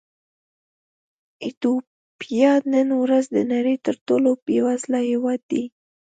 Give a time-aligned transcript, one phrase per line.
[1.43, 5.63] ایتوپیا نن ورځ د نړۍ تر ټولو بېوزله هېواد دی.